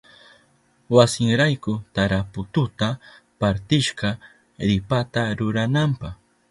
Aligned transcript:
Wasinrayku 0.95 1.73
tarapututa 1.95 2.87
partishka 3.39 4.09
ripata 4.69 5.21
rurananpa. 5.37 6.09